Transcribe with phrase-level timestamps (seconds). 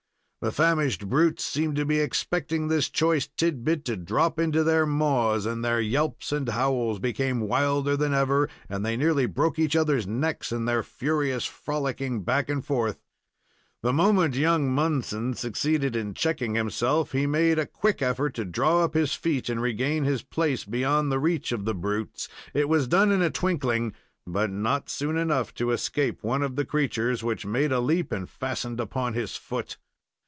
[0.43, 4.87] The famished brutes seemed to be expecting this choice tid bit to drop into their
[4.87, 9.75] maws, and their yelps and howls became wilder than ever, and they nearly broke each
[9.75, 13.03] other's necks in their furious frolicing back and forth.
[13.83, 18.83] The moment young Munson succeeded in checking himself, he made a quick effort to draw
[18.83, 22.27] up his feet and regain his place beyond the reach of the brutes.
[22.55, 23.93] It was done in a twinkling,
[24.25, 28.27] but not soon enough to escape one of the creatures, which made a leap and
[28.27, 29.77] fastened upon his foot.